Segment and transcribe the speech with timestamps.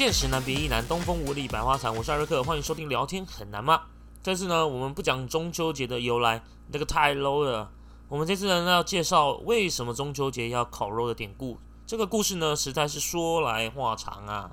[0.00, 1.94] 见时难别亦难，东风无力百花残。
[1.94, 3.82] 我是艾瑞克，欢迎收听聊天很难吗？
[4.22, 6.42] 这次呢，我们不讲中秋节的由来，
[6.72, 7.70] 那个太 low 了。
[8.08, 11.58] 我们这次呢要介绍为什么中秋节要烤肉的典故。
[11.86, 14.50] 这个故事呢实在是说来话长啊。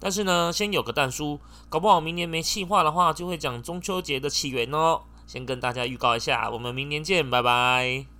[0.00, 1.38] 但是呢，先有个蛋书，
[1.68, 5.02] 搞不好明年没气化的话，就会讲中秋节的起源哦。
[5.28, 8.17] 先跟大家预告一下，我们明年见，拜拜。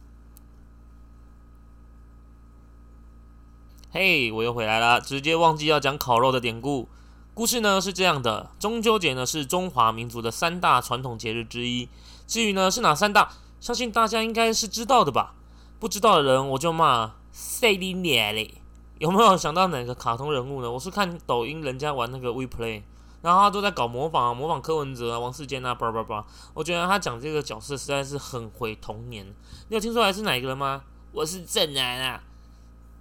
[3.91, 6.91] 嘿，我又回来了，直接忘记要讲烤肉的典故。
[7.33, 11.89] 故事呢是这样的：中秋节呢是中华民族的三大传统节日之一。
[12.27, 15.33] 至于呢是哪三大，相信大家应该是知道的吧？
[15.81, 18.61] 不知道的人我就骂塞你脸嘞！
[18.99, 20.71] 有没有想到哪个卡通人物呢？
[20.71, 22.83] 我是看抖音人家玩那个 WePlay，
[23.23, 26.27] 然后他都在搞模仿啊，模仿柯文哲啊、王世坚啊，叭叭叭。
[26.53, 29.25] 我觉得他讲这个角色实在是很毁童年。
[29.69, 30.83] 你有听出来是哪一个人吗？
[31.13, 32.23] 我是正南啊，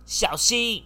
[0.08, 0.86] 小心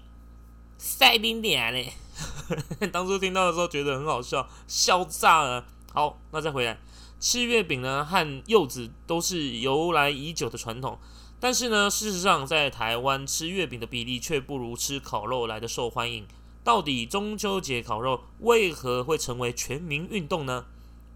[0.79, 1.93] 塞冰点嘞！
[2.91, 5.63] 当初听到的时候觉得很好笑，笑炸了。
[5.93, 6.79] 好，那再回来，
[7.19, 10.97] 吃月饼呢和柚子都是由来已久的传统。
[11.39, 16.27] 但是呢，事实上，在台湾吃月饼的比例却不如吃烤肉来的受欢迎。
[16.63, 20.65] 到底中秋节烤肉为何会成为全民运动呢？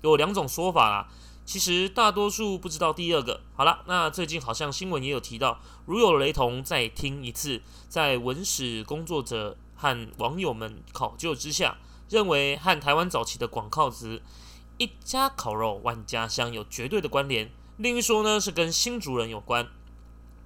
[0.03, 1.08] 有两种说法啦。
[1.46, 3.42] 其实大多数不知道第二个。
[3.54, 7.62] 好了，那最近好像新闻也有提到，如有雷同，再听一次。
[7.88, 11.78] 在文史工作者和网友们考究之下，
[12.10, 14.22] 认为和台湾早期的广告词
[14.78, 17.52] “一家烤肉万家香”有绝对的关联。
[17.78, 19.68] 另一说呢，是跟新族人有关。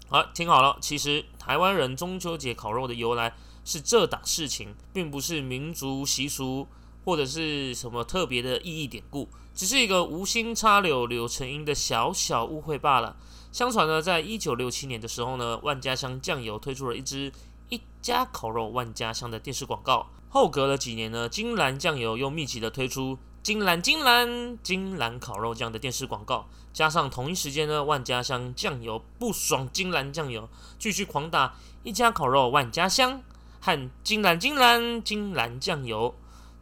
[0.10, 6.68] 好，听好了，其实台湾人中秋节烤肉的由来是这档事情，并不是民族习俗
[7.10, 13.18] 或者是什么特别的意义典故，只是一个无心插柳柳成荫的小小误会罢了。
[13.52, 17.32] 相传呢，在一九六七年的时候呢，万家香酱油推出了一支
[17.70, 20.06] “一家烤肉万家香”的电视广告。
[20.30, 23.18] 后隔了几年呢，金兰酱油又密集的推出。
[23.42, 30.48] 金兰金兰金兰烤肉酱的电视广告，加上同一时间呢，万家香酱油不爽金兰酱油，
[30.78, 33.24] 继续狂打一家烤肉万家香
[33.60, 36.14] 和金兰金兰金兰酱油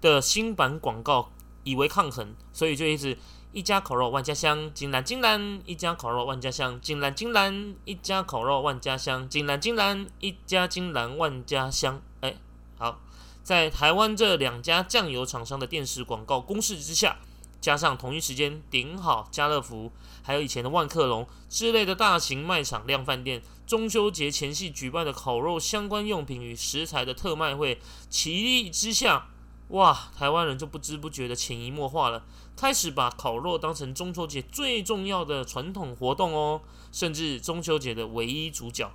[0.08, 1.34] 的新版广告，
[1.66, 3.18] 以为抗衡，所以就一直
[3.52, 12.02] 一家烤肉万家香金兰金兰一家烤肉万家香金兰金兰一家烤肉万家香金兰金兰一家金兰万家香。
[12.22, 12.38] 哎，
[12.78, 13.02] 好。
[13.44, 17.18] 在台湾这两家酱油厂商的电视广告攻势之下，
[17.62, 19.90] 加上同一时间顶好、家乐福，
[20.22, 27.80] 还有以前的万客隆之类的大型卖场、量饭店，中秋节前夕举办的烤肉相关用品与食材的特卖会，
[28.10, 29.30] 齐力之下，
[29.70, 32.24] 哇，台湾人就不知不觉的潜移默化了，
[32.56, 36.62] 开始把烤肉当成中秋节最重要的传统活动哦，
[36.92, 38.92] 甚至中秋节的唯一主角。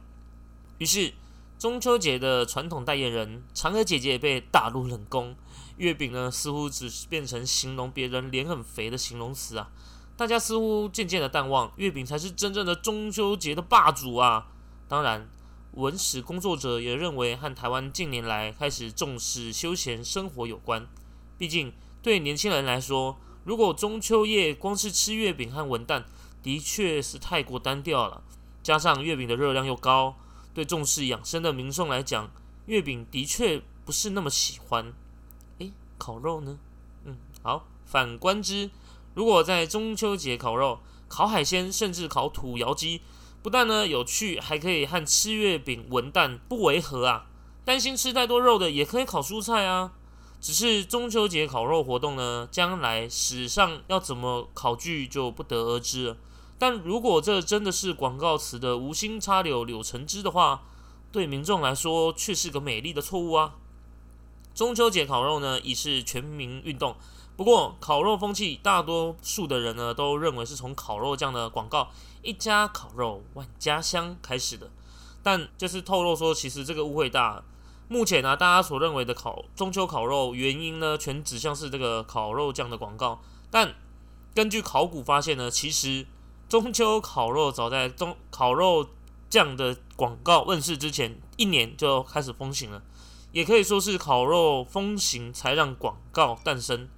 [0.78, 1.14] 于是。
[1.58, 5.36] 中秋节的传统代言人嫦娥姐姐被打入冷宫，
[5.76, 9.70] 月饼呢似乎只是变成形容别人脸很肥的形容词啊！
[10.16, 14.48] 大家似乎渐渐的淡忘，月饼才是真正的中秋节的霸主啊！
[14.88, 15.30] 当然，
[15.72, 20.86] 文史工作者也认为和台湾近年来开始重视休闲生活有关。
[21.38, 21.72] 毕竟
[22.02, 26.04] 对年轻人来说，如果中秋夜光是吃月饼和文旦，
[26.42, 28.22] 的确是太过单调了。
[28.62, 30.16] 加上月饼的热量又高。
[30.54, 32.30] 对重视养生的民众来讲，
[32.66, 34.92] 月饼的确不是那么喜欢。
[35.58, 36.58] 诶，烤肉呢？
[37.06, 37.66] 嗯，好。
[37.86, 38.70] 反观之，
[39.14, 43.00] 如果在中秋节烤肉、烤海鲜，甚至烤土窑鸡，
[43.42, 47.26] 不但呢有趣，还可以和吃月饼、文旦不违和啊。
[47.64, 49.92] 担心吃太多肉的，也可以烤蔬菜啊。
[50.40, 56.16] 只是中秋节烤肉活动呢，将来史上要怎么考据就不得而知了。
[56.58, 60.62] 但如果这真的是广告词的无心插柳柳成枝的话，
[61.12, 63.54] 对民众来说却是个美丽的错误啊！
[64.54, 66.96] 中秋节烤肉呢已是全民运动，
[67.42, 71.88] 不过烤肉风气，大多数的人呢都认为是从烤肉酱的广告
[72.22, 74.70] “一家烤肉万家香”开始的。
[75.24, 77.42] 但就是透露说，其实这个误会大。
[77.88, 83.20] 目前呢，大家所认为的烤中秋烤肉原因呢，全指向是这个烤肉酱的广告。
[83.50, 83.74] 但
[84.36, 86.06] 根据考古发现呢，其实
[86.48, 88.86] 中秋烤肉早在中烤肉
[89.28, 92.80] 酱的广告问世之前一年就开始风行了，
[93.32, 96.88] 也可以说是烤肉风行才让广告诞生。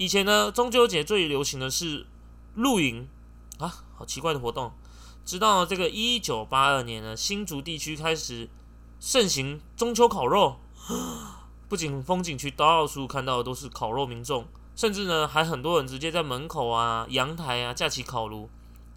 [0.00, 2.06] 以前呢，中秋节最流行的是
[2.54, 3.06] 露营
[3.58, 4.72] 啊，好奇怪的活动。
[5.26, 8.48] 直到这个一九八二年呢，新竹地区开始
[8.98, 10.56] 盛行中秋烤肉，
[11.68, 18.48] 不仅风景区到处看到的都是烤肉民众，甚至呢还很多人直接在门口啊、阳台啊架起烤炉。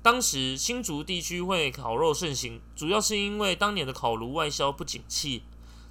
[0.01, 5.43] 当时新竹地区会烤肉盛行，主要是因为当年的烤炉外销不景气，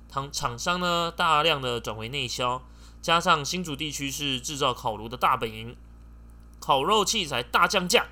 [0.09, 2.62] 厂厂商呢大量的转为内销，
[3.02, 5.76] 加上新竹地区是制造烤炉的大本营，
[6.60, 8.06] 烤肉器材大降价，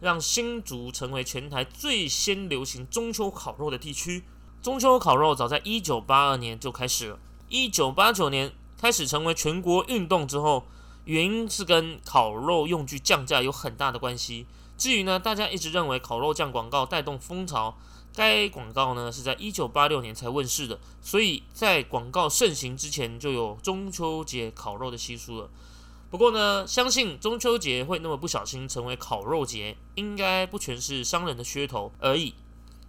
[0.00, 4.24] 让新竹成为全台最先流行中秋烤肉的地区。
[4.62, 7.18] 中秋烤肉早在一九八二年就开始了，
[7.48, 10.66] 一九八九年开始成为全国运动之后，
[11.04, 14.46] 原因是跟烤肉用具降价有很大的关系。
[14.78, 17.76] 至于呢，大家一直认为烤肉酱广告带动风潮，
[18.14, 25.48] 该广告呢是在一九八六年才问世的，所以在广告盛行之前就有中秋节烤肉的习俗了。
[26.10, 32.34] 不过呢，相信中秋节会那么不小心成为烤肉节，应该不全是商人的噱头而已。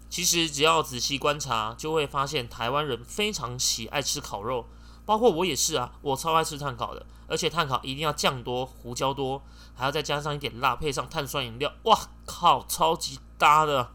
[0.09, 4.67] 其实只要仔细观察，就会发现台湾人非常喜爱吃烤肉，
[5.05, 9.41] 包括我也是啊，我超爱吃炭烤的，而且炭烤一定要酱多、胡椒多，
[9.73, 13.89] 还要再加上一点辣，配上碳酸饮料，哇靠，超级搭的！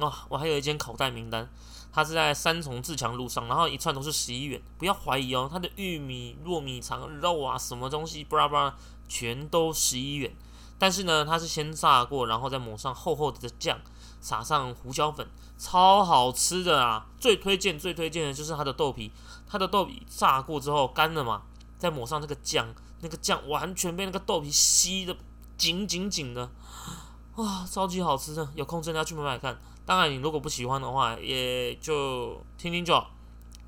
[0.00, 1.48] 哇，我还有一间口袋名单，
[1.92, 8.74] 它是在三重自强路上，然后一串都是十一元，不要怀疑哦，它的玉米、糯米肠、肉啊，什么东西，巴拉巴拉，
[9.08, 10.34] 全都十一元。
[10.78, 13.78] 但是呢，它是先炸过，然后再抹上厚厚的酱。
[14.20, 17.04] 撒上胡椒粉，超好吃的啊！
[17.20, 19.12] 最推荐、最推荐的就是它的豆皮。
[19.46, 21.42] 它的豆皮炸过之后干了嘛，
[21.78, 25.14] 再抹上那个酱，那个酱完全被那个豆皮吸的
[25.58, 26.50] 紧紧紧的，
[27.36, 28.48] 哇，超级好吃的！
[28.54, 29.58] 有空真的要去买买看。
[29.84, 33.10] 当然，你如果不喜欢的话，也就听听就好。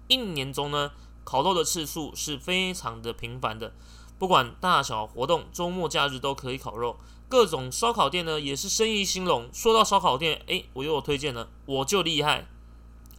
[0.06, 0.92] 一年中呢，
[1.24, 3.72] 烤肉的次数是非常的频繁的，
[4.20, 6.96] 不管大小活动，周末假日都可以烤肉。
[7.28, 9.50] 各种烧烤店呢，也是生意兴隆。
[9.52, 12.46] 说到烧烤店，诶，我又有推荐了，我就厉害。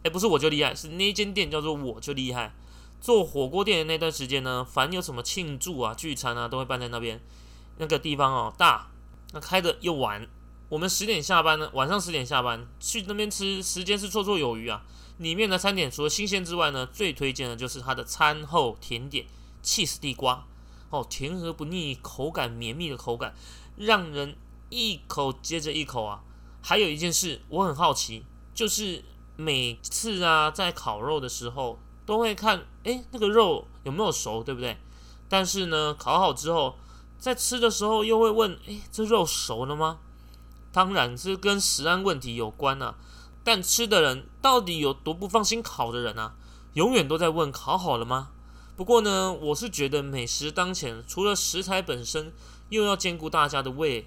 [0.04, 2.54] 诶，不是我就厉害，是那间店叫做我就厉害。
[3.02, 7.20] 做火锅店的那段时间呢，凡有什么庆祝啊、聚餐啊，都会办在那边。
[7.76, 8.88] 那个地方哦，大，
[9.34, 10.26] 那开的又晚。
[10.68, 14.84] 我们十点下班呢，晚上十点下班去那边吃，时间是绰绰有余啊。
[15.16, 19.26] 里面的餐点除了新鲜之外呢，最推荐的就是它的餐后甜点——
[19.62, 20.46] 气死地瓜。
[20.90, 23.34] 哦，甜而不腻，口感绵密的口感。
[23.76, 24.36] 让人
[24.68, 26.22] 一口接着一口啊！
[26.60, 28.24] 还有一件事，我很好奇，
[28.54, 29.04] 就是
[29.36, 34.76] 每次啊在烤肉的时候，都会看，诶，那个肉有没有熟，对不对？
[35.28, 36.76] 但是呢，烤好之后，
[37.18, 39.98] 在吃的时候又会问，诶，这肉熟了吗？
[40.72, 42.96] 当然是跟食安问题有关啊。
[43.42, 46.34] 但吃的人到底有多不放心烤的人啊？
[46.74, 48.30] 永远都在问烤好了吗？
[48.76, 52.32] 不过呢，我是觉得美食当前，除了食材本身。
[52.70, 54.06] 又要兼顾大家的胃，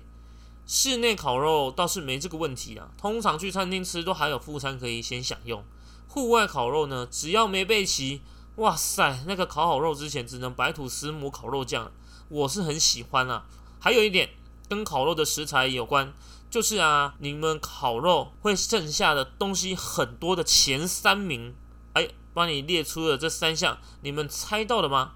[0.68, 2.92] 室内烤肉倒是没这个问题啊。
[2.96, 5.64] 通常去餐厅吃都还有副餐可以先享用。
[6.08, 8.22] 户外烤肉呢，只要没备齐，
[8.58, 11.92] 哇塞，那个烤好肉之前只能白吐司抹烤肉酱，
[12.30, 13.48] 我是很喜欢啊。
[13.80, 14.30] 还有一点
[14.70, 16.14] 跟烤肉的食材有关，
[16.52, 21.56] 就是啊，你们烤肉会剩下的东西很多的前三名，
[21.94, 25.14] 哎，帮你列出了这三项，你们猜到了吗？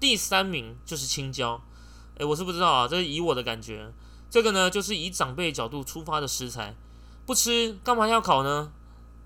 [0.00, 1.62] 第三名就是青椒。
[2.16, 3.92] 诶，我是不知道啊，这是以我的感觉，
[4.30, 6.74] 这个呢就是以长辈角度出发的食材，
[7.26, 8.72] 不吃干嘛要烤呢？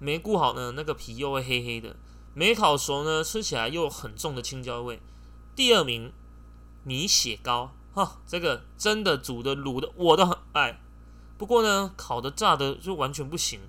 [0.01, 1.95] 没顾好呢，那个皮又会黑黑的；
[2.35, 5.01] 没烤熟呢，吃起来又有很重的青椒味。
[5.55, 6.13] 第二名，
[6.83, 10.81] 米血糕，哈，这个真的煮的、卤的我都很爱，
[11.39, 13.61] 不过呢，烤的、炸的就完全不行。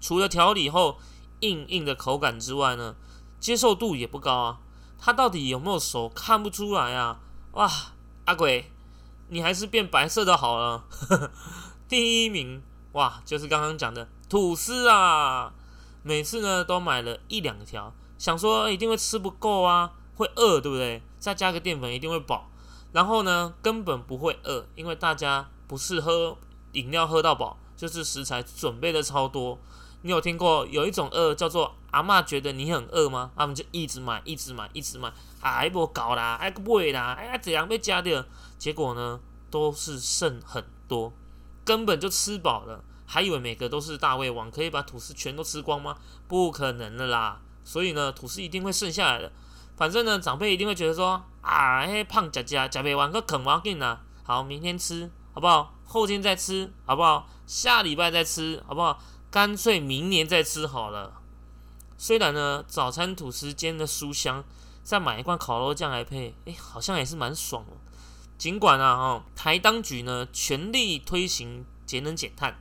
[0.00, 0.98] 除了调理后
[1.40, 2.96] 硬硬的口感之外呢，
[3.38, 4.58] 接受度也不高啊。
[4.98, 7.20] 它到底有没有熟，看不出来啊，
[7.52, 7.70] 哇！
[8.24, 8.70] 阿鬼，
[9.28, 10.84] 你还是变白色的好了。
[11.88, 15.52] 第一名哇，就是刚刚讲的吐司啊！
[16.02, 21.02] 每次呢都买了一两条，想说一定会吃不够啊，会饿，对不对？
[21.18, 22.48] 再加个淀粉一定会饱。
[22.92, 26.36] 然后呢，根本不会饿，因为大家不是喝
[26.72, 29.58] 饮料喝到饱，就是食材准备的超多。
[30.02, 33.30] 你有听过有一种饿叫做阿妈觉得你很饿吗？
[33.36, 35.12] 他们就一直买，一直买，一直买。
[35.40, 38.24] 哎，不搞啦，哎个买啦，哎呀怎样被加掉？
[38.58, 41.12] 结果呢，都是剩很多，
[41.64, 45.96] 根本就吃饱了，还以为每个都是大胃王，可以把吐司全都吃光吗？
[46.26, 47.40] 不可能的啦！
[47.62, 49.30] 所以呢，吐司一定会剩下来的。
[49.76, 55.74] 反正呢，长辈一定会觉得说，啊，嘿胖姐姐加不完个啃完给你拿，好，明天吃好不好？
[55.90, 57.28] 后天再吃好不好？
[57.48, 59.02] 下礼拜再吃好不好？
[59.28, 61.20] 干脆明年再吃好了。
[61.98, 64.44] 虽然呢，早餐吐司煎的酥香。
[64.82, 67.72] 再买一罐烤肉酱来配，哎，好像也是蛮爽的。
[68.38, 72.58] 尽管啊，哦，台当局呢全力推行节能减碳，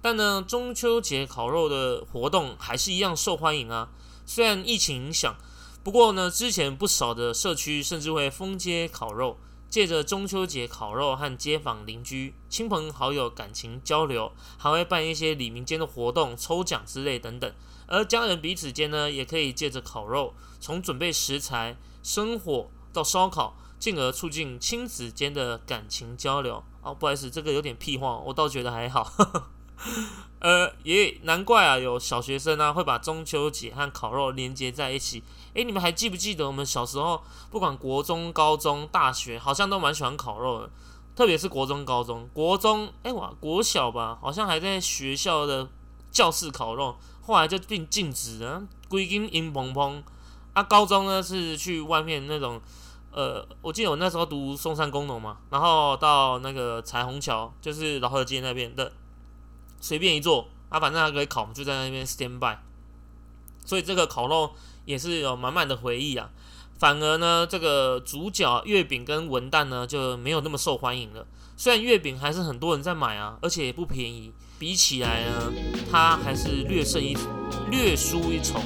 [0.00, 3.88] 但呢中秋节烤肉的活动还是一样受欢迎啊。
[4.26, 5.34] 虽然疫情影响，
[5.82, 9.38] 不过呢之前不少的社区甚至会封街烤肉，
[9.72, 17.50] 借着中秋节烤肉和街坊邻居、亲朋好友感情交流，还会办一些里民间的活动、抽奖之类等等。
[17.86, 26.62] 而家人彼此间呢，也可以借着烤肉，从准备食材、生火到烧烤，进而促进亲子间的感情交流。
[26.82, 29.10] 哦，不好意思，这个有点屁话，我倒觉得还好。
[30.42, 35.22] 呃，也难怪啊，有小学生啊会把中秋节和烤肉连接在一起。
[35.54, 40.70] 诶，你们还记不记得我们小时候，不管国中、高中、大学，好像都蛮喜欢烤肉的。
[41.14, 45.68] 特别是国中、高中，国中，诶，哇，国小吧，好像还在学校的
[46.10, 50.02] 教室烤肉，后来就并禁止了，规定阴蓬蓬。
[50.54, 52.60] 啊，高中呢是去外面那种，
[53.12, 58.92] 呃，我记得我那时候读松山工农嘛，然后到那个彩虹桥，就是老河街那边的。
[59.82, 62.56] 随便一坐啊，反正还可以烤，就在那边 stand by。
[63.66, 64.52] 所以这个烤肉
[64.86, 66.30] 也是有满满的回忆啊。
[66.78, 71.26] 反而呢，这个主角月饼跟文旦呢就没有那么受欢迎了。
[71.56, 75.52] 虽然月饼还是很多人在买啊，而且也不便宜，比起来呢，
[75.90, 77.16] 它还是略胜一
[77.70, 78.60] 略输一筹。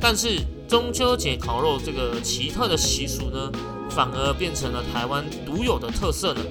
[0.00, 3.50] 但是中秋节烤肉这个奇特的习俗呢，
[3.88, 6.42] 反而变成了台湾独有的特色呢。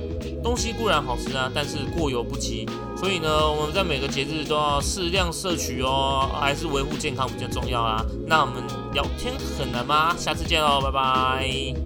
[0.45, 2.69] 东西固然好吃啊，但是过犹不及。
[2.95, 8.05] 所以呢，我们在每个节日都要适量摄取哦，还是维护健康比较重要啊。
[8.27, 10.15] 那我们聊天很难吗？
[10.15, 11.73] 下次见喽，拜拜。